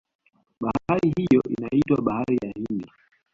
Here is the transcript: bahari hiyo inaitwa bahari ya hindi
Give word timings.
bahari 0.61 1.13
hiyo 1.17 1.41
inaitwa 1.57 2.01
bahari 2.01 2.37
ya 2.41 2.49
hindi 2.55 2.89